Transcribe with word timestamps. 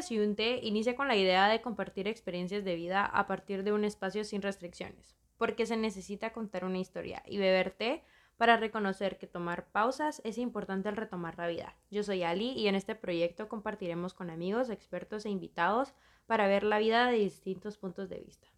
días 0.00 0.10
y 0.10 0.18
un 0.18 0.34
té 0.34 0.60
inicia 0.62 0.96
con 0.96 1.08
la 1.08 1.16
idea 1.16 1.48
de 1.48 1.60
compartir 1.60 2.08
experiencias 2.08 2.64
de 2.64 2.74
vida 2.74 3.04
a 3.04 3.26
partir 3.26 3.64
de 3.64 3.72
un 3.72 3.84
espacio 3.84 4.24
sin 4.24 4.40
restricciones, 4.40 5.14
porque 5.36 5.66
se 5.66 5.76
necesita 5.76 6.32
contar 6.32 6.64
una 6.64 6.78
historia 6.78 7.22
y 7.26 7.38
beber 7.38 7.72
té 7.72 8.02
para 8.38 8.56
reconocer 8.56 9.18
que 9.18 9.26
tomar 9.26 9.70
pausas 9.70 10.22
es 10.24 10.38
importante 10.38 10.88
al 10.88 10.96
retomar 10.96 11.36
la 11.36 11.48
vida. 11.48 11.76
Yo 11.90 12.02
soy 12.02 12.22
Ali 12.22 12.52
y 12.52 12.68
en 12.68 12.74
este 12.74 12.94
proyecto 12.94 13.48
compartiremos 13.48 14.14
con 14.14 14.30
amigos, 14.30 14.70
expertos 14.70 15.26
e 15.26 15.30
invitados 15.30 15.92
para 16.26 16.48
ver 16.48 16.62
la 16.62 16.78
vida 16.78 17.06
de 17.08 17.18
distintos 17.18 17.76
puntos 17.76 18.08
de 18.08 18.20
vista. 18.20 18.48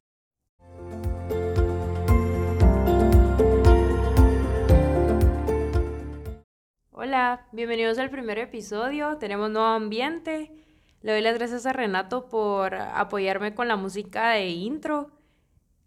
Hola, 6.93 7.49
bienvenidos 7.50 7.99
al 7.99 8.11
primer 8.11 8.38
episodio. 8.38 9.18
Tenemos 9.18 9.50
nuevo 9.50 9.66
ambiente. 9.66 10.52
Le 11.02 11.12
doy 11.12 11.20
las 11.20 11.34
gracias 11.34 11.66
a 11.66 11.72
Renato 11.72 12.29
por 12.29 12.74
apoyarme 12.74 13.54
con 13.54 13.66
la 13.66 13.76
música 13.76 14.30
de 14.30 14.50
intro. 14.50 15.10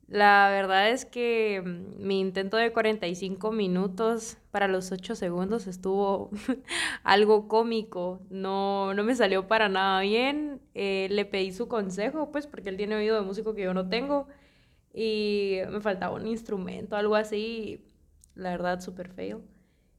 La 0.07 0.49
verdad 0.51 0.89
es 0.89 1.05
que 1.05 1.61
mm, 1.65 2.05
mi 2.05 2.19
intento 2.19 2.57
de 2.57 2.71
45 2.73 3.51
minutos 3.51 4.37
para 4.51 4.67
los 4.67 4.91
8 4.91 5.15
segundos 5.15 5.67
estuvo 5.67 6.29
algo 7.03 7.47
cómico. 7.47 8.21
No, 8.29 8.93
no 8.93 9.03
me 9.03 9.15
salió 9.15 9.47
para 9.47 9.69
nada 9.69 10.01
bien. 10.01 10.61
Eh, 10.73 11.07
le 11.09 11.25
pedí 11.25 11.53
su 11.53 11.67
consejo, 11.69 12.31
pues, 12.31 12.45
porque 12.45 12.69
él 12.69 12.77
tiene 12.77 12.95
oído 12.95 13.15
de 13.15 13.21
músico 13.21 13.55
que 13.55 13.63
yo 13.63 13.73
no 13.73 13.87
tengo. 13.89 14.27
Y 14.93 15.59
me 15.71 15.81
faltaba 15.81 16.15
un 16.15 16.27
instrumento, 16.27 16.95
algo 16.97 17.15
así. 17.15 17.85
La 18.35 18.51
verdad, 18.51 18.81
súper 18.81 19.09
feo. 19.09 19.41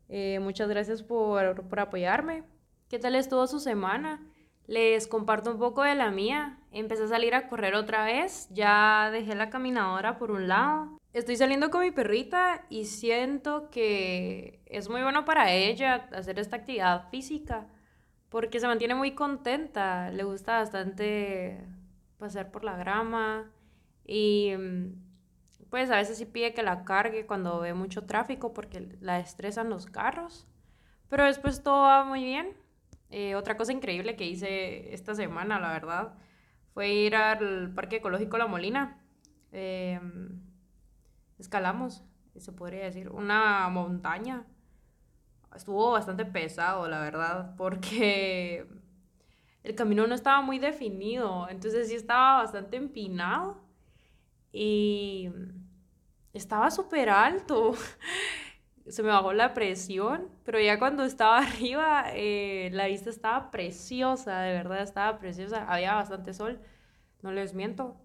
Eh, 0.09 0.39
muchas 0.41 0.69
gracias 0.69 1.03
por, 1.03 1.67
por 1.69 1.81
apoyarme. 1.81 2.45
¿Qué 2.89 2.99
tal 2.99 3.15
estuvo 3.15 3.47
su 3.47 3.61
semana? 3.61 4.21
Les 4.67 5.07
comparto 5.07 5.53
un 5.53 5.59
poco 5.59 5.83
de 5.83 5.95
la 5.95 6.11
mía. 6.11 6.59
Empecé 6.73 7.05
a 7.05 7.09
salir 7.09 7.35
a 7.35 7.49
correr 7.49 7.75
otra 7.75 8.05
vez. 8.05 8.49
Ya 8.51 9.11
dejé 9.13 9.35
la 9.35 9.51
caminadora 9.51 10.19
por 10.19 10.31
un 10.31 10.49
lado. 10.49 10.99
Estoy 11.13 11.37
saliendo 11.37 11.71
con 11.71 11.83
mi 11.83 11.93
perrita 11.93 12.67
y 12.69 12.85
siento 12.85 13.71
que 13.71 14.61
es 14.67 14.89
muy 14.89 15.03
bueno 15.03 15.25
para 15.25 15.53
ella 15.53 16.09
hacer 16.13 16.39
esta 16.39 16.57
actividad 16.57 17.09
física 17.11 17.69
porque 18.29 18.61
se 18.61 18.67
mantiene 18.67 18.95
muy 18.95 19.15
contenta. 19.15 20.11
Le 20.11 20.25
gusta 20.25 20.59
bastante 20.59 21.65
pasar 22.19 22.51
por 22.51 22.65
la 22.65 22.77
grama 22.77 23.51
y 24.05 24.53
pues 25.71 25.91
a 25.91 25.97
veces 25.97 26.19
sí 26.19 26.27
pide 26.27 26.55
que 26.55 26.63
la 26.63 26.85
cargue 26.85 27.27
cuando 27.27 27.61
ve 27.61 27.73
mucho 27.73 28.05
tráfico 28.05 28.53
porque 28.53 28.97
la 29.01 29.19
estresan 29.21 29.71
los 29.71 29.87
carros. 29.87 30.47
Pero 31.09 31.25
después 31.25 31.63
todo 31.63 31.83
va 31.83 32.05
muy 32.05 32.25
bien. 32.25 32.57
Eh, 33.11 33.35
otra 33.37 33.57
cosa 33.57 33.73
increíble 33.73 34.17
que 34.17 34.27
hice 34.27 34.93
esta 34.93 35.15
semana, 35.15 35.61
la 35.61 35.73
verdad, 35.73 36.15
fue 36.75 36.91
ir 36.91 37.17
al 37.17 37.73
Parque 37.75 37.97
Ecológico 37.97 38.39
La 38.39 38.47
Molina. 38.47 39.01
Em, 39.53 40.41
escalamos, 41.39 42.05
se 42.37 42.53
podría 42.53 42.85
decir, 42.85 43.09
una 43.11 43.69
montaña. 43.69 44.45
Estuvo 45.55 45.93
bastante 45.93 46.27
pesado, 46.27 46.89
la 46.89 47.01
verdad, 47.01 47.55
porque 47.57 48.67
el 49.63 49.75
camino 49.75 50.07
no 50.07 50.15
estaba 50.15 50.43
muy 50.43 50.59
definido, 50.59 51.49
entonces 51.49 51.89
sí 51.89 51.95
estaba 51.95 52.43
bastante 52.43 52.77
empinado 52.77 53.65
y 54.53 55.31
estaba 56.33 56.71
súper 56.71 57.09
alto 57.09 57.75
se 58.89 59.03
me 59.03 59.09
bajó 59.09 59.33
la 59.33 59.55
presión, 59.55 60.29
pero 60.45 60.61
ya 60.61 60.79
cuando 60.79 61.05
estaba 61.05 61.39
arriba, 61.47 62.05
eh, 62.15 62.71
la 62.73 62.87
vista 62.87 63.11
estaba 63.11 63.51
preciosa, 63.51 64.41
de 64.41 64.53
verdad 64.53 64.83
estaba 64.83 65.19
preciosa, 65.19 65.65
había 65.69 65.95
bastante 65.95 66.35
sol, 66.35 66.61
no 67.23 67.33
les 67.33 67.55
miento. 67.55 67.97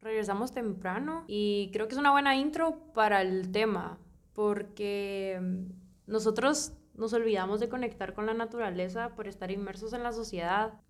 Regresamos 0.00 0.52
temprano 0.52 1.24
y 1.28 1.70
creo 1.72 1.86
que 1.86 1.94
es 1.94 2.00
una 2.00 2.10
buena 2.10 2.34
intro 2.34 2.92
para 2.92 3.22
el 3.22 3.52
tema, 3.52 3.98
porque 4.32 5.38
mm, 5.40 6.10
nosotros 6.10 6.72
nos 6.94 7.12
olvidamos 7.12 7.60
de 7.60 7.68
conectar 7.68 8.12
con 8.14 8.26
la 8.26 8.34
naturaleza 8.34 9.14
por 9.14 9.28
estar 9.28 9.50
inmersos 9.50 9.92
en 9.92 10.02
la 10.02 10.12
sociedad. 10.12 10.80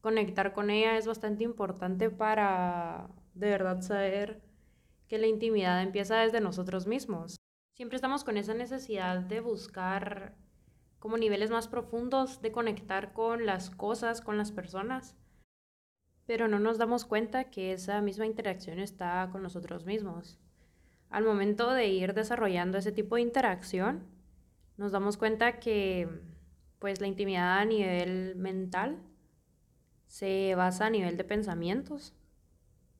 Conectar 0.00 0.52
con 0.52 0.70
ella 0.70 0.96
es 0.96 1.06
bastante 1.06 1.44
importante 1.44 2.10
para 2.10 3.08
de 3.34 3.50
verdad 3.50 3.82
saber 3.82 4.42
que 5.08 5.18
la 5.18 5.26
intimidad 5.26 5.82
empieza 5.82 6.16
desde 6.16 6.40
nosotros 6.40 6.86
mismos. 6.86 7.36
Siempre 7.76 7.96
estamos 7.96 8.24
con 8.24 8.38
esa 8.38 8.54
necesidad 8.54 9.18
de 9.18 9.40
buscar 9.40 10.32
como 10.98 11.18
niveles 11.18 11.50
más 11.50 11.68
profundos, 11.68 12.40
de 12.40 12.50
conectar 12.50 13.12
con 13.12 13.44
las 13.44 13.68
cosas, 13.68 14.22
con 14.22 14.38
las 14.38 14.50
personas, 14.50 15.14
pero 16.24 16.48
no 16.48 16.58
nos 16.58 16.78
damos 16.78 17.04
cuenta 17.04 17.50
que 17.50 17.74
esa 17.74 18.00
misma 18.00 18.24
interacción 18.24 18.78
está 18.78 19.28
con 19.30 19.42
nosotros 19.42 19.84
mismos. 19.84 20.38
Al 21.10 21.24
momento 21.24 21.70
de 21.70 21.88
ir 21.88 22.14
desarrollando 22.14 22.78
ese 22.78 22.92
tipo 22.92 23.16
de 23.16 23.20
interacción, 23.20 24.04
nos 24.78 24.92
damos 24.92 25.18
cuenta 25.18 25.60
que 25.60 26.08
pues 26.78 27.02
la 27.02 27.08
intimidad 27.08 27.58
a 27.58 27.66
nivel 27.66 28.36
mental 28.36 29.02
se 30.06 30.54
basa 30.54 30.86
a 30.86 30.90
nivel 30.90 31.18
de 31.18 31.24
pensamientos 31.24 32.14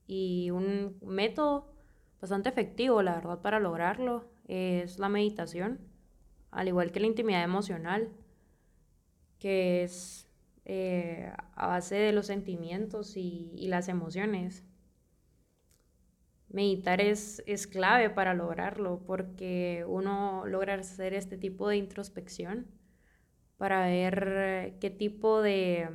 y 0.07 0.51
un 0.51 0.99
método 1.01 1.73
bastante 2.21 2.51
efectivo, 2.51 3.01
la 3.01 3.15
verdad, 3.15 3.41
para 3.41 3.59
lograrlo 3.59 4.36
es 4.47 4.99
la 4.99 5.09
meditación, 5.09 5.81
al 6.51 6.69
igual 6.69 6.93
que 6.93 7.01
la 7.01 7.07
intimidad 7.07 7.43
emocional, 7.43 8.11
que 9.39 9.83
es 9.83 10.29
eh, 10.65 11.33
a 11.55 11.67
base 11.69 11.97
de 11.97 12.13
los 12.13 12.27
sentimientos 12.27 13.17
y, 13.17 13.67
las 13.69 13.89
emociones. 13.89 14.65
Meditar 16.49 17.01
es, 17.01 17.43
es, 17.47 17.67
clave 17.67 18.09
para 18.11 18.35
lograrlo 18.35 19.03
porque 19.05 19.85
uno 19.87 20.47
logra 20.47 20.75
hacer 20.75 21.13
este 21.13 21.37
tipo 21.37 21.69
de 21.69 21.77
introspección 21.77 22.67
para 23.57 23.87
ver 23.87 24.77
qué 24.81 24.91
tipo 24.91 25.43
de, 25.43 25.89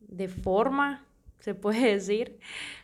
de 0.00 0.28
forma 0.28 1.05
se 1.40 1.54
puede 1.54 1.92
decir, 1.94 2.38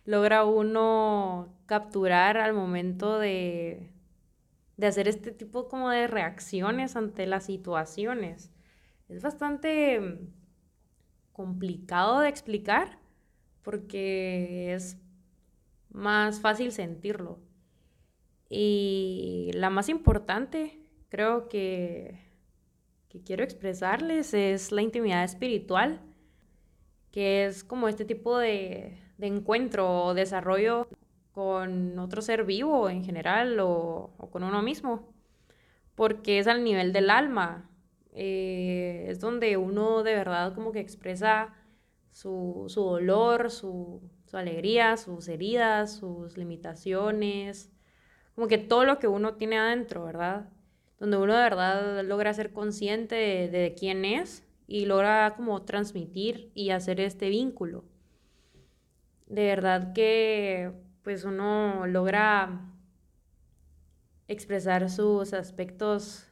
logra 0.05 0.45
uno 0.45 1.55
capturar 1.67 2.37
al 2.37 2.55
momento 2.55 3.19
de, 3.19 3.91
de 4.77 4.87
hacer 4.87 5.09
este 5.09 5.33
tipo 5.33 5.69
como 5.69 5.91
de 5.91 6.07
reacciones 6.07 6.97
ante 6.97 7.27
las 7.27 7.47
situaciones. 7.47 8.51
Es 9.09 9.23
bastante 9.23 10.19
complicado 11.33 12.21
de 12.21 12.29
explicar 12.29 12.99
porque 13.63 14.75
es 14.75 14.99
más 15.91 16.41
fácil 16.41 16.73
sentirlo. 16.73 17.39
Y 18.49 19.51
la 19.55 19.71
más 19.71 19.89
importante, 19.89 20.79
creo 21.09 21.49
que, 21.49 22.19
que 23.09 23.23
quiero 23.23 23.45
expresarles, 23.45 24.35
es 24.35 24.73
la 24.73 24.83
intimidad 24.83 25.25
espiritual 25.25 26.01
que 27.13 27.45
es 27.47 27.63
como 27.63 27.89
este 27.89 28.05
tipo 28.05 28.39
de, 28.39 28.99
encuentro 29.21 30.07
o 30.07 30.15
desarrollo 30.15 30.89
con 31.31 31.99
otro 31.99 32.23
ser 32.23 32.45
vivo 32.45 32.91
en 32.91 33.05
general 33.05 33.59
o, 33.61 34.13
con 34.33 34.43
uno 34.43 34.63
mismo, 34.63 35.15
porque 35.95 36.39
es 36.39 36.49
al 36.49 36.65
nivel 36.65 36.93
del 36.93 37.11
alma, 37.11 37.71
eh, 38.15 39.07
es 39.09 39.21
donde 39.21 39.57
uno 39.57 40.03
de 40.03 40.15
verdad 40.15 40.55
como 40.55 40.73
que 40.73 40.81
expresa 40.81 41.55
su, 42.11 42.67
dolor, 42.75 43.51
su, 43.51 44.03
su, 44.27 44.37
alegría, 44.37 44.97
sus 44.97 45.29
heridas, 45.29 45.97
sus 45.97 46.37
limitaciones, 46.37 47.71
como 48.35 48.49
que 48.49 48.59
todo 48.59 48.85
lo 48.85 48.99
que 48.99 49.07
uno 49.07 49.35
tiene 49.35 49.59
adentro, 49.59 50.05
¿verdad? 50.05 50.49
Donde 50.99 51.17
uno 51.19 51.35
de 51.35 51.43
verdad 51.43 52.05
logra 52.05 52.35
ser 52.35 52.53
consciente 52.53 53.15
de 53.15 53.75
quién 53.79 54.05
es 54.05 54.45
y 54.73 54.87
logra 54.87 55.35
como 55.37 55.61
transmitir 55.67 56.51
y 56.55 56.71
hacer 56.71 56.99
este 56.99 57.29
vínculo. 57.29 57.85
De 59.27 59.45
verdad 59.45 59.93
que 59.93 60.73
pues 61.03 61.25
uno 61.25 61.87
logra 61.87 62.73
expresar 64.29 64.89
sus 64.89 65.35
aspectos 65.35 66.27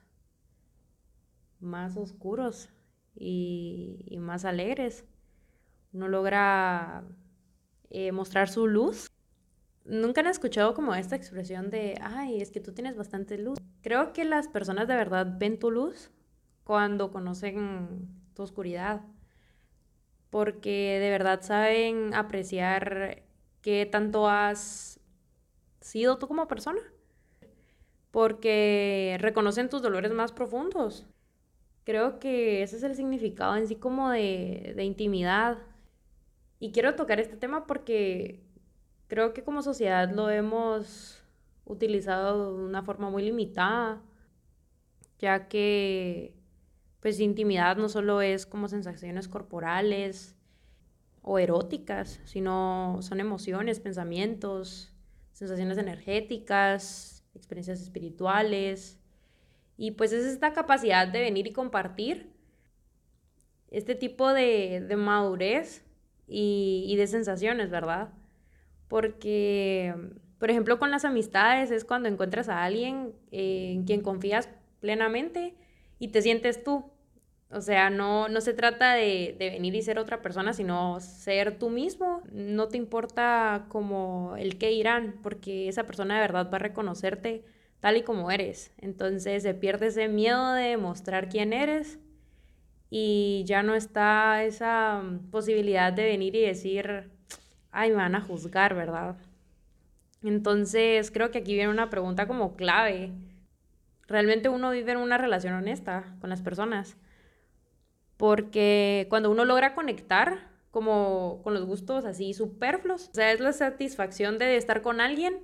más 1.59 1.99
oscuros 1.99 2.71
y, 3.15 4.17
más 4.21 4.47
alegres. 4.47 5.05
Uno 5.93 6.09
logra 6.09 7.05
eh, 7.91 8.11
mostrar 8.11 8.49
su 8.49 8.67
luz. 8.67 9.11
Nunca 9.85 10.23
han 10.23 10.29
escuchado 10.29 10.73
como 10.73 10.95
esta 10.95 11.15
expresión 11.15 11.69
de, 11.69 11.99
ay, 12.01 12.41
es 12.41 12.51
que 12.51 12.61
tú 12.61 12.73
tienes 12.73 12.97
bastante 12.97 13.37
luz. 13.37 13.59
Creo 13.83 14.15
que 14.15 14.25
las 14.25 14.49
personas 14.49 14.89
de 14.89 14.97
verdad 14.97 15.37
ven 15.39 15.59
tu 15.59 15.71
luz 15.71 16.11
cuando 16.65 17.11
conocen 17.11 18.20
tu 18.35 18.43
oscuridad, 18.43 19.03
porque 20.31 20.99
de 21.01 21.11
verdad 21.11 21.43
saben 21.43 22.15
apreciar 22.15 23.23
qué 23.63 23.87
tanto 23.87 24.29
has 24.29 25.01
sido 25.81 26.19
tú 26.19 26.29
como 26.29 26.49
persona, 26.49 26.81
porque 28.11 29.17
reconocen 29.21 29.69
tus 29.69 29.83
dolores 29.83 30.13
más 30.13 30.33
profundos. 30.33 31.07
Creo 31.85 32.21
que 32.21 32.63
ese 32.63 32.77
es 32.77 32.83
el 32.83 32.95
significado 32.95 33.57
en 33.57 33.67
sí 33.67 33.77
como 33.77 34.11
de, 34.11 34.73
de 34.77 34.85
intimidad. 34.85 35.59
Y 36.59 36.73
quiero 36.73 36.95
tocar 36.95 37.21
este 37.21 37.37
tema 37.37 37.67
porque 37.67 38.41
creo 39.09 39.33
que 39.33 39.43
como 39.43 39.63
sociedad 39.63 40.11
lo 40.11 40.31
hemos 40.31 41.25
utilizado 41.65 42.57
de 42.57 42.65
una 42.65 42.83
forma 42.83 43.11
muy 43.11 43.23
limitada, 43.23 44.03
ya 45.19 45.49
que 45.49 46.35
pues 47.01 47.19
intimidad 47.19 47.77
no 47.77 47.89
solo 47.89 48.21
es 48.21 48.47
como 48.47 48.69
sensaciones 48.69 49.27
corporales 49.27 50.37
o 51.23 51.39
eróticas, 51.39 52.21
sino 52.25 52.99
son 53.01 53.21
emociones, 53.21 53.81
pensamientos, 53.81 54.95
sensaciones 55.33 55.79
energéticas, 55.79 57.25
experiencias 57.35 57.81
espirituales. 57.81 58.99
Y 59.77 59.93
pues 59.93 60.13
es 60.13 60.27
esta 60.27 60.53
capacidad 60.53 61.09
de 61.09 61.21
venir 61.21 61.47
y 61.47 61.53
compartir 61.53 62.31
este 63.71 63.95
tipo 63.95 64.33
de, 64.33 64.85
de 64.87 64.97
madurez 64.97 65.85
y, 66.27 66.85
y 66.87 66.97
de 66.97 67.07
sensaciones, 67.07 67.71
¿verdad? 67.71 68.13
Porque, 68.89 69.95
por 70.39 70.51
ejemplo, 70.51 70.79
con 70.79 70.91
las 70.91 71.05
amistades 71.07 71.71
es 71.71 71.85
cuando 71.85 72.09
encuentras 72.09 72.49
a 72.49 72.63
alguien 72.63 73.15
en 73.31 73.85
quien 73.85 74.03
confías 74.03 74.51
plenamente 74.81 75.55
y 76.01 76.09
te 76.09 76.23
sientes 76.23 76.65
tú. 76.65 76.85
O 77.53 77.61
sea, 77.61 77.91
no, 77.91 78.29
no 78.29 78.41
se 78.41 78.55
trata 78.55 78.95
de, 78.95 79.37
de, 79.39 79.51
venir 79.51 79.75
y 79.77 79.83
ser 79.83 79.99
otra 79.99 80.23
persona, 80.23 80.53
sino 80.53 80.99
ser 81.01 81.59
tú 81.59 81.71
mismo. 81.71 82.23
No 82.33 82.69
te 82.69 82.77
importa 82.77 83.67
como 83.69 84.35
el 84.37 84.59
qué 84.59 84.73
irán, 84.73 85.21
porque 85.23 85.69
esa 85.69 85.85
persona 85.85 86.15
de 86.15 86.21
verdad 86.21 86.51
va 86.53 86.57
a 86.57 86.61
reconocerte 86.61 87.45
tal 87.81 87.97
y 87.97 88.03
como 88.03 88.31
eres. 88.31 88.73
Entonces 88.79 89.43
se 89.43 89.55
pierde 89.55 89.89
ese 89.89 90.09
miedo 90.09 90.53
de 90.55 90.77
mostrar 90.77 91.29
quién 91.29 91.53
eres 91.53 91.99
y 92.91 93.45
ya 93.47 93.63
no 93.63 93.75
está 93.75 94.45
esa 94.45 95.03
posibilidad 95.31 95.93
de 95.93 96.05
venir 96.05 96.35
y 96.37 96.43
decir, 96.43 97.11
ay, 97.73 97.91
me 97.91 97.97
van 97.97 98.15
a 98.17 98.21
juzgar, 98.21 98.75
¿verdad? 98.75 99.17
Entonces 100.23 101.11
creo 101.11 101.31
que 101.31 101.39
aquí 101.39 101.55
viene 101.55 101.71
una 101.71 101.91
pregunta 101.91 102.27
como 102.27 102.57
clave. 102.57 103.13
¿Realmente 104.11 104.49
uno 104.49 104.73
vive 104.73 104.91
en 104.91 104.99
una 104.99 105.19
relación 105.19 105.55
honesta 105.55 106.17
con 106.21 106.31
las 106.31 106.43
personas? 106.43 106.97
Porque 108.17 109.07
cuando 109.09 109.31
uno 109.31 109.45
logra 109.45 109.77
conectar 109.77 110.51
como 110.73 111.41
con 111.45 111.55
los 111.55 111.65
gustos 111.65 112.05
así 112.05 112.35
superfluos, 112.35 113.09
o 113.09 113.15
sea, 113.15 113.31
es 113.31 113.39
la 113.39 113.53
satisfacción 113.53 114.39
de 114.39 114.57
estar 114.57 114.83
con 114.83 115.01
alguien 115.01 115.39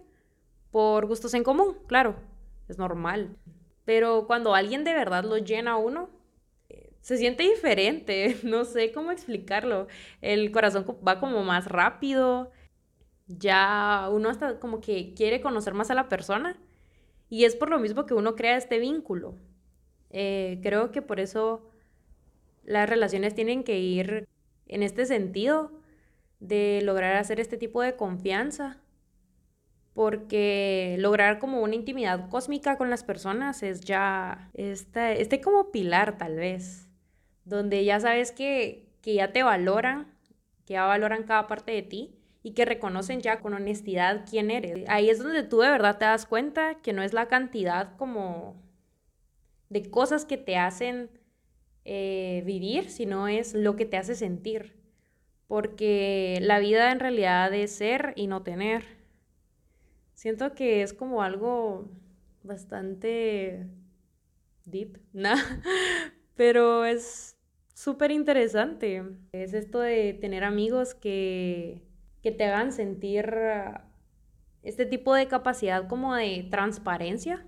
por 0.73 1.07
gustos 1.07 1.33
en 1.35 1.45
común, 1.45 1.79
claro, 1.87 2.17
es 2.69 2.77
normal. 2.77 3.37
Pero 3.85 4.27
cuando 4.27 4.53
alguien 4.53 4.83
de 4.83 4.95
verdad 4.95 5.23
lo 5.23 5.39
llena 5.39 5.73
a 5.73 5.77
uno, 5.77 6.11
se 7.01 7.19
siente 7.19 7.45
diferente, 7.45 8.37
no 8.43 8.65
sé 8.65 8.91
cómo 8.91 9.13
explicarlo. 9.13 9.87
El 10.21 10.51
corazón 10.51 10.85
va 11.07 11.21
como 11.21 11.45
más 11.45 11.67
rápido, 11.67 12.51
ya 13.29 14.09
uno 14.11 14.29
hasta 14.29 14.59
como 14.59 14.81
que 14.81 15.15
quiere 15.15 15.41
conocer 15.41 15.73
más 15.73 15.93
a 15.93 15.95
la 15.95 16.09
persona 16.09 16.59
y 17.29 17.45
es 17.45 17.57
por 17.57 17.71
lo 17.71 17.79
mismo 17.79 18.07
que 18.07 18.15
uno 18.15 18.37
crea 18.37 18.57
este 18.57 18.79
vínculo. 18.79 19.35
Eh, 20.11 20.61
creo 20.63 20.93
que 20.93 21.03
por 21.03 21.21
eso 21.21 21.69
las 22.65 22.89
relaciones 22.89 23.35
tienen 23.35 23.65
que 23.65 23.79
ir 23.79 24.29
en 24.69 24.83
este 24.83 25.07
sentido 25.07 25.73
de 26.41 26.81
lograr 26.83 27.17
hacer 27.17 27.41
este 27.41 27.57
tipo 27.57 27.83
de 27.83 27.97
confianza, 27.97 28.79
porque 29.95 30.97
lograr 30.99 31.39
como 31.39 31.63
una 31.63 31.75
intimidad 31.75 32.29
cósmica 32.29 32.77
con 32.77 32.91
las 32.91 33.03
personas 33.03 33.63
es 33.63 33.81
ya 33.81 34.51
este, 34.55 35.23
este 35.23 35.41
como 35.41 35.73
pilar 35.73 36.19
tal 36.19 36.37
vez, 36.37 36.89
donde 37.45 37.85
ya 37.85 37.99
sabes 38.01 38.33
que, 38.33 38.89
que 39.01 39.15
ya 39.15 39.33
te 39.33 39.43
valoran, 39.43 40.13
que 40.67 40.75
ya 40.75 40.85
valoran 40.85 41.23
cada 41.23 41.47
parte 41.47 41.73
de 41.73 41.83
ti 41.83 42.16
y 42.47 42.53
que 42.53 42.65
reconocen 42.65 43.23
ya 43.23 43.41
con 43.41 43.55
honestidad 43.55 44.25
quién 44.31 44.53
eres. 44.53 44.89
Ahí 44.89 45.11
es 45.11 45.19
donde 45.19 45.43
tú 45.43 45.59
de 45.59 45.69
verdad 45.69 45.99
te 45.99 46.05
das 46.05 46.27
cuenta 46.27 46.77
que 46.77 46.93
no 46.93 47.03
es 47.03 47.13
la 47.13 47.27
cantidad 47.27 47.97
como 47.97 48.63
de 49.69 49.91
cosas 49.91 50.25
que 50.25 50.37
te 50.37 50.57
hacen 50.57 51.11
eh, 51.85 52.45
vivir, 52.47 52.89
sino 52.89 53.27
es 53.27 53.53
lo 53.53 53.75
que 53.75 53.85
te 53.85 53.97
hace 53.97 54.15
sentir. 54.15 54.77
Porque 55.49 56.39
la 56.41 56.61
vida 56.61 56.93
en 56.93 57.01
realidad 57.01 57.53
es 57.53 57.73
ser 57.73 58.13
y 58.15 58.29
no 58.29 58.45
tener. 58.45 58.85
Siento 60.15 60.55
que 60.55 60.83
es 60.83 60.93
como 60.93 61.25
algo 61.25 61.91
bastante 62.45 63.67
deep, 64.67 65.01
¿no? 65.13 65.35
Pero 66.37 66.85
es 66.85 67.37
súper 67.75 68.13
interesante. 68.13 69.03
Es 69.33 69.53
esto 69.53 69.81
de 69.81 70.15
tener 70.15 70.45
amigos 70.45 70.95
que, 70.95 71.86
que 72.27 72.33
te 72.33 72.43
hagan 72.43 72.73
sentir 72.73 73.33
este 74.65 74.85
tipo 74.85 75.15
de 75.15 75.29
capacidad 75.29 75.87
como 75.87 76.17
de 76.17 76.49
transparencia, 76.51 77.47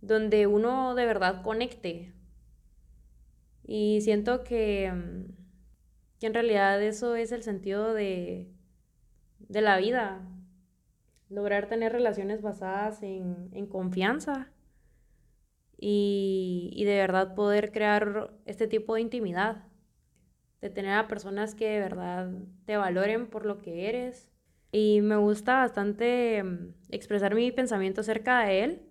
donde 0.00 0.46
uno 0.46 0.94
de 0.94 1.04
verdad 1.04 1.42
conecte, 1.42 2.14
y 3.64 4.02
siento 4.02 4.44
que, 4.44 4.92
mm, 4.92 5.32
que 6.20 6.26
en 6.28 6.34
realidad 6.34 6.80
eso 6.80 7.16
es 7.16 7.32
el 7.32 7.42
sentido 7.42 7.92
de, 7.92 8.52
de 9.40 9.60
la 9.62 9.78
vida. 9.78 10.20
Lograr 11.28 11.66
tener 11.66 11.90
relaciones 11.90 12.42
basadas 12.42 13.02
en, 13.02 13.50
en 13.52 13.66
confianza 13.66 14.52
y, 15.76 16.70
y 16.76 16.84
de 16.84 16.98
verdad 16.98 17.34
poder 17.34 17.72
crear 17.72 18.32
este 18.46 18.68
tipo 18.68 18.94
de 18.94 19.00
intimidad. 19.00 19.64
De 20.60 20.70
tener 20.70 20.92
a 20.94 21.08
personas 21.08 21.54
que 21.54 21.68
de 21.68 21.80
verdad 21.80 22.30
te 22.66 22.76
valoren 22.76 23.26
por 23.26 23.46
lo 23.46 23.58
que 23.58 23.88
eres. 23.88 24.30
Y 24.72 25.00
me 25.00 25.16
gusta 25.16 25.56
bastante 25.56 26.42
mm, 26.42 26.74
expresar 26.90 27.34
mi 27.34 27.50
pensamiento 27.52 28.02
acerca 28.02 28.40
de 28.40 28.64
él. 28.64 28.82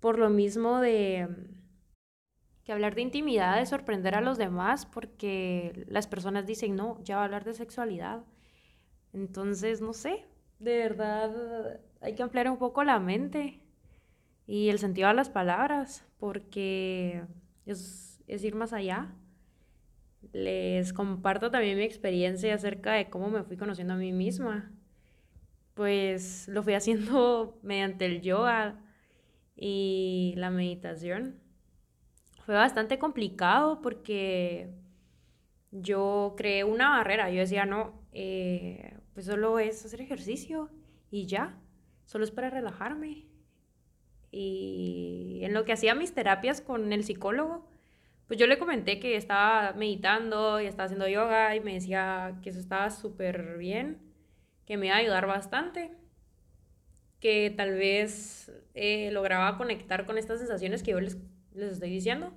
Por 0.00 0.18
lo 0.18 0.30
mismo 0.30 0.80
de 0.80 1.28
mm, 1.28 1.62
que 2.64 2.72
hablar 2.72 2.94
de 2.94 3.02
intimidad 3.02 3.60
es 3.60 3.70
sorprender 3.70 4.14
a 4.14 4.20
los 4.20 4.38
demás 4.38 4.86
porque 4.86 5.84
las 5.88 6.06
personas 6.06 6.46
dicen, 6.46 6.76
no, 6.76 7.02
ya 7.02 7.16
va 7.16 7.22
a 7.22 7.24
hablar 7.26 7.44
de 7.44 7.54
sexualidad. 7.54 8.24
Entonces, 9.12 9.80
no 9.80 9.92
sé, 9.92 10.24
de 10.58 10.78
verdad 10.78 11.80
hay 12.00 12.14
que 12.14 12.22
ampliar 12.22 12.48
un 12.50 12.58
poco 12.58 12.84
la 12.84 12.98
mente 13.00 13.60
y 14.46 14.68
el 14.70 14.78
sentido 14.78 15.08
de 15.08 15.14
las 15.14 15.30
palabras 15.30 16.04
porque 16.18 17.24
es, 17.66 18.22
es 18.26 18.44
ir 18.44 18.54
más 18.54 18.72
allá. 18.72 19.14
Les 20.32 20.92
comparto 20.92 21.50
también 21.50 21.76
mi 21.76 21.84
experiencia 21.84 22.54
acerca 22.54 22.92
de 22.92 23.10
cómo 23.10 23.28
me 23.28 23.42
fui 23.42 23.56
conociendo 23.56 23.94
a 23.94 23.96
mí 23.96 24.12
misma. 24.12 24.72
Pues 25.74 26.48
lo 26.48 26.62
fui 26.62 26.74
haciendo 26.74 27.58
mediante 27.62 28.06
el 28.06 28.22
yoga 28.22 28.80
y 29.56 30.34
la 30.36 30.50
meditación 30.50 31.42
fue 32.44 32.54
bastante 32.54 32.98
complicado 32.98 33.80
porque 33.82 34.70
yo 35.70 36.34
creé 36.36 36.64
una 36.64 36.90
barrera. 36.90 37.30
Yo 37.30 37.40
decía, 37.40 37.66
no, 37.66 38.02
eh, 38.12 38.98
pues 39.14 39.26
solo 39.26 39.58
es 39.58 39.84
hacer 39.84 40.00
ejercicio 40.00 40.70
y 41.10 41.26
ya, 41.26 41.58
solo 42.04 42.24
es 42.24 42.30
para 42.30 42.50
relajarme. 42.50 43.26
Y 44.30 45.40
en 45.42 45.52
lo 45.52 45.64
que 45.64 45.72
hacía 45.72 45.94
mis 45.94 46.14
terapias 46.14 46.60
con 46.60 46.92
el 46.92 47.04
psicólogo, 47.04 47.68
pues 48.32 48.40
yo 48.40 48.46
le 48.46 48.58
comenté 48.58 48.98
que 48.98 49.14
estaba 49.14 49.74
meditando 49.74 50.58
y 50.58 50.64
estaba 50.64 50.86
haciendo 50.86 51.06
yoga 51.06 51.54
y 51.54 51.60
me 51.60 51.74
decía 51.74 52.38
que 52.42 52.48
eso 52.48 52.60
estaba 52.60 52.88
súper 52.88 53.58
bien, 53.58 53.98
que 54.64 54.78
me 54.78 54.86
iba 54.86 54.94
a 54.94 55.00
ayudar 55.00 55.26
bastante, 55.26 55.92
que 57.20 57.52
tal 57.54 57.74
vez 57.74 58.50
eh, 58.72 59.10
lograba 59.12 59.58
conectar 59.58 60.06
con 60.06 60.16
estas 60.16 60.38
sensaciones 60.38 60.82
que 60.82 60.92
yo 60.92 61.00
les 61.00 61.18
les 61.54 61.72
estoy 61.72 61.90
diciendo. 61.90 62.32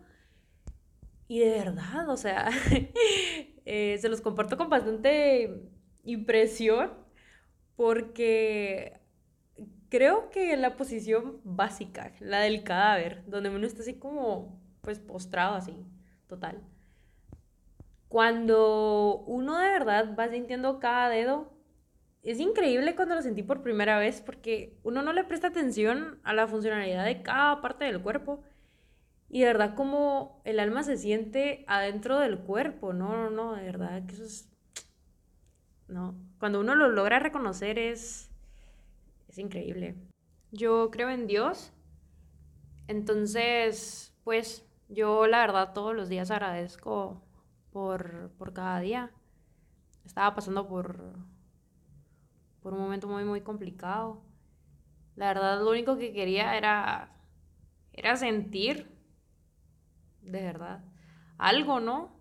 Y 1.30 1.40
de 1.40 1.52
verdad, 1.52 2.10
o 2.10 2.18
sea, 2.18 2.50
eh, 3.66 3.98
se 3.98 4.10
los 4.10 4.20
comparto 4.20 4.58
con 4.58 4.70
bastante 4.70 5.62
impresión 6.04 6.92
porque 7.78 9.00
creo 9.88 10.30
que 10.30 10.58
la 10.58 10.76
posición 10.76 11.40
básica, 11.46 12.12
la 12.20 12.42
del 12.42 12.64
cadáver, 12.64 13.24
donde 13.28 13.50
uno 13.50 13.66
está 13.66 13.82
así 13.82 13.94
como, 13.94 14.62
pues 14.86 15.00
postrado 15.00 15.56
así, 15.56 15.76
total. 16.28 16.62
Cuando 18.08 19.24
uno 19.26 19.58
de 19.58 19.68
verdad 19.68 20.16
va 20.18 20.30
sintiendo 20.30 20.80
cada 20.80 21.10
dedo, 21.10 21.52
es 22.22 22.40
increíble 22.40 22.96
cuando 22.96 23.16
lo 23.16 23.22
sentí 23.22 23.44
por 23.44 23.62
primera 23.62 23.98
vez 23.98 24.22
porque 24.22 24.78
uno 24.84 25.02
no 25.02 25.12
le 25.12 25.24
presta 25.24 25.48
atención 25.48 26.20
a 26.24 26.34
la 26.34 26.48
funcionalidad 26.48 27.04
de 27.04 27.24
cada 27.24 27.62
parte 27.62 27.86
del 27.86 28.02
cuerpo 28.02 28.44
y 29.28 29.42
de 29.42 29.48
verdad 29.48 29.76
como 29.76 30.42
el 30.46 30.60
alma 30.60 30.84
se 30.84 30.98
siente 30.98 31.66
adentro 31.68 32.20
del 32.20 32.38
cuerpo, 32.38 32.94
no, 32.94 33.18
no, 33.18 33.30
no, 33.32 33.56
de 33.56 33.64
verdad 33.64 34.06
que 34.06 34.14
eso 34.14 34.24
es... 34.24 34.50
No, 35.88 36.16
cuando 36.40 36.60
uno 36.60 36.76
lo 36.76 36.90
logra 36.90 37.20
reconocer 37.20 37.78
es, 37.78 38.32
es 39.28 39.38
increíble. 39.38 39.96
Yo 40.52 40.90
creo 40.90 41.10
en 41.10 41.28
Dios, 41.28 41.74
entonces, 42.88 44.16
pues 44.24 44.66
Yo 44.88 45.26
la 45.28 45.40
verdad 45.40 45.74
todos 45.74 45.96
los 45.96 46.10
días 46.10 46.30
agradezco 46.30 47.22
por, 47.72 48.32
por 48.38 48.54
cada 48.54 48.80
día. 48.80 49.12
Estaba 50.06 50.36
pasando 50.36 50.68
por, 50.68 51.16
por 52.62 52.74
un 52.74 52.80
momento 52.80 53.08
muy, 53.08 53.24
muy 53.24 53.42
complicado. 53.42 54.22
La 55.16 55.28
verdad 55.28 55.60
lo 55.62 55.72
único 55.72 55.98
que 55.98 56.14
quería 56.14 56.58
era, 56.58 57.18
era 57.94 58.16
sentir, 58.16 58.92
de 60.22 60.42
verdad, 60.42 60.84
algo, 61.38 61.80
¿no? 61.80 62.16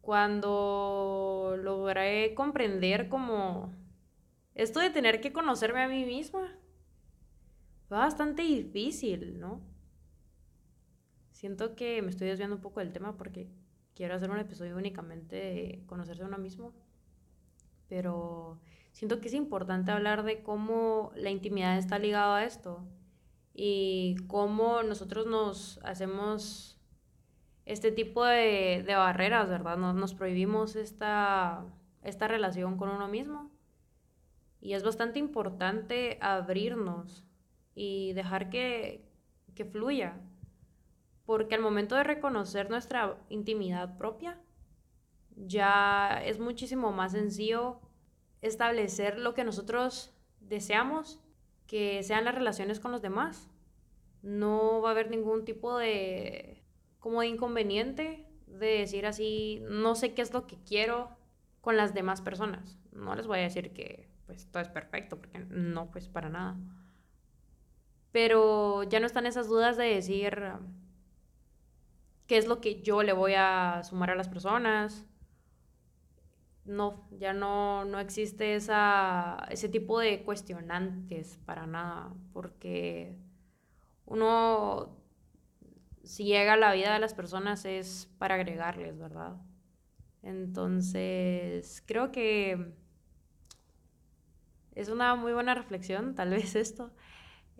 Cuando 0.00 1.56
logré 1.58 2.34
comprender 2.34 3.08
como 3.08 3.74
esto 4.54 4.80
de 4.80 4.90
tener 4.90 5.20
que 5.20 5.32
conocerme 5.32 5.82
a 5.82 5.88
mí 5.88 6.04
misma, 6.04 6.56
fue 7.88 7.98
bastante 7.98 8.42
difícil, 8.42 9.38
¿no? 9.40 9.60
Siento 11.38 11.76
que 11.76 12.02
me 12.02 12.10
estoy 12.10 12.26
desviando 12.26 12.56
un 12.56 12.62
poco 12.62 12.80
del 12.80 12.92
tema 12.92 13.16
porque 13.16 13.46
quiero 13.94 14.16
hacer 14.16 14.28
un 14.28 14.40
episodio 14.40 14.76
únicamente 14.76 15.36
de 15.36 15.84
conocerse 15.86 16.24
a 16.24 16.26
uno 16.26 16.36
mismo, 16.36 16.72
pero 17.88 18.58
siento 18.90 19.20
que 19.20 19.28
es 19.28 19.34
importante 19.34 19.92
hablar 19.92 20.24
de 20.24 20.42
cómo 20.42 21.12
la 21.14 21.30
intimidad 21.30 21.78
está 21.78 22.00
ligada 22.00 22.38
a 22.38 22.44
esto 22.44 22.84
y 23.54 24.16
cómo 24.26 24.82
nosotros 24.82 25.28
nos 25.28 25.78
hacemos 25.84 26.80
este 27.66 27.92
tipo 27.92 28.24
de, 28.24 28.82
de 28.84 28.96
barreras, 28.96 29.48
¿verdad? 29.48 29.76
Nos, 29.76 29.94
nos 29.94 30.14
prohibimos 30.14 30.74
esta, 30.74 31.64
esta 32.02 32.26
relación 32.26 32.76
con 32.76 32.88
uno 32.88 33.06
mismo. 33.06 33.48
Y 34.60 34.72
es 34.72 34.82
bastante 34.82 35.20
importante 35.20 36.18
abrirnos 36.20 37.24
y 37.76 38.12
dejar 38.14 38.50
que, 38.50 39.08
que 39.54 39.64
fluya. 39.64 40.20
Porque 41.28 41.56
al 41.56 41.60
momento 41.60 41.94
de 41.94 42.04
reconocer 42.04 42.70
nuestra 42.70 43.18
intimidad 43.28 43.98
propia, 43.98 44.40
ya 45.36 46.22
es 46.24 46.38
muchísimo 46.38 46.90
más 46.90 47.12
sencillo 47.12 47.82
establecer 48.40 49.18
lo 49.18 49.34
que 49.34 49.44
nosotros 49.44 50.14
deseamos 50.40 51.20
que 51.66 52.02
sean 52.02 52.24
las 52.24 52.34
relaciones 52.34 52.80
con 52.80 52.92
los 52.92 53.02
demás. 53.02 53.50
No 54.22 54.80
va 54.80 54.88
a 54.88 54.92
haber 54.92 55.10
ningún 55.10 55.44
tipo 55.44 55.76
de 55.76 56.64
como 56.98 57.20
de 57.20 57.26
inconveniente 57.26 58.26
de 58.46 58.78
decir 58.78 59.04
así, 59.04 59.62
no 59.68 59.96
sé 59.96 60.14
qué 60.14 60.22
es 60.22 60.32
lo 60.32 60.46
que 60.46 60.56
quiero 60.64 61.10
con 61.60 61.76
las 61.76 61.92
demás 61.92 62.22
personas. 62.22 62.78
No 62.92 63.14
les 63.14 63.26
voy 63.26 63.40
a 63.40 63.42
decir 63.42 63.74
que 63.74 64.08
pues 64.24 64.50
todo 64.50 64.62
es 64.62 64.70
perfecto, 64.70 65.18
porque 65.18 65.40
no, 65.40 65.90
pues 65.90 66.08
para 66.08 66.30
nada. 66.30 66.56
Pero 68.12 68.84
ya 68.84 68.98
no 68.98 69.04
están 69.04 69.26
esas 69.26 69.46
dudas 69.46 69.76
de 69.76 69.84
decir, 69.84 70.54
qué 72.28 72.38
es 72.38 72.46
lo 72.46 72.60
que 72.60 72.82
yo 72.82 73.02
le 73.02 73.12
voy 73.12 73.34
a 73.36 73.82
sumar 73.84 74.10
a 74.10 74.14
las 74.14 74.28
personas. 74.28 75.06
No, 76.64 77.08
ya 77.18 77.32
no, 77.32 77.86
no 77.86 77.98
existe 77.98 78.54
esa, 78.54 79.38
ese 79.50 79.68
tipo 79.70 79.98
de 79.98 80.22
cuestionantes 80.22 81.38
para 81.46 81.66
nada, 81.66 82.12
porque 82.34 83.16
uno, 84.04 84.98
si 86.04 86.24
llega 86.24 86.54
a 86.54 86.56
la 86.58 86.74
vida 86.74 86.92
de 86.92 86.98
las 86.98 87.14
personas 87.14 87.64
es 87.64 88.08
para 88.18 88.34
agregarles, 88.34 88.98
¿verdad? 88.98 89.36
Entonces, 90.22 91.82
creo 91.86 92.12
que 92.12 92.74
es 94.74 94.88
una 94.90 95.14
muy 95.16 95.32
buena 95.32 95.54
reflexión, 95.54 96.14
tal 96.14 96.30
vez 96.30 96.54
esto. 96.54 96.90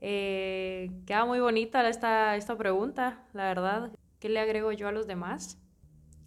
Eh, 0.00 0.90
queda 1.06 1.25
muy 1.25 1.40
bonita 1.40 1.88
esta, 1.88 2.37
esta 2.37 2.56
pregunta, 2.58 3.26
la 3.32 3.44
verdad. 3.44 3.92
¿Qué 4.18 4.28
le 4.28 4.40
agrego 4.40 4.72
yo 4.72 4.88
a 4.88 4.92
los 4.92 5.06
demás? 5.06 5.60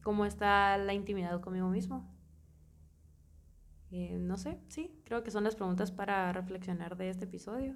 ¿Cómo 0.04 0.26
está 0.26 0.78
la 0.78 0.94
intimidad 0.94 1.42
conmigo 1.42 1.70
mismo? 1.70 2.10
Eh, 3.92 4.18
no 4.20 4.38
sé, 4.38 4.58
sí, 4.70 5.02
creo 5.04 5.22
que 5.24 5.32
son 5.32 5.44
las 5.44 5.56
preguntas 5.56 5.92
para 5.92 6.32
reflexionar 6.32 6.96
de 6.96 7.10
este 7.10 7.26
episodio. 7.26 7.76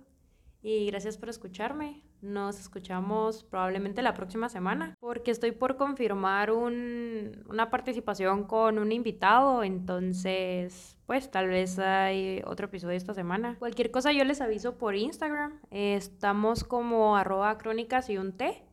Y 0.61 0.87
gracias 0.87 1.17
por 1.17 1.29
escucharme. 1.29 2.01
Nos 2.21 2.59
escuchamos 2.59 3.43
probablemente 3.43 4.01
la 4.01 4.15
próxima 4.15 4.49
semana 4.49 4.95
porque 4.99 5.29
estoy 5.29 5.51
por 5.51 5.77
confirmar 5.77 6.49
un, 6.49 7.43
una 7.47 7.69
participación 7.69 8.45
con 8.45 8.79
un 8.79 8.91
invitado. 8.91 9.63
Entonces, 9.63 10.97
pues 11.05 11.29
tal 11.29 11.49
vez 11.49 11.77
hay 11.77 12.41
otro 12.47 12.65
episodio 12.65 12.97
esta 12.97 13.13
semana. 13.13 13.57
Cualquier 13.59 13.91
cosa 13.91 14.11
yo 14.11 14.23
les 14.23 14.41
aviso 14.41 14.79
por 14.79 14.95
Instagram. 14.95 15.59
estamos 15.69 16.63
como 16.63 17.15
arroba 17.15 17.59
crónicas 17.59 18.09
y 18.09 18.17
un 18.17 18.31
té. 18.31 18.64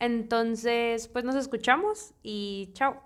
Entonces, 0.00 1.08
pues 1.08 1.24
nos 1.24 1.36
escuchamos 1.36 2.14
y 2.22 2.70
chao. 2.74 2.96